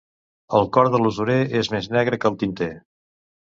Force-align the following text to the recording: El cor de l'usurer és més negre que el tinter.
El 0.59 0.63
cor 0.77 0.89
de 0.95 1.01
l'usurer 1.03 1.35
és 1.61 1.69
més 1.75 1.91
negre 1.97 2.21
que 2.25 2.29
el 2.33 2.41
tinter. 2.45 2.71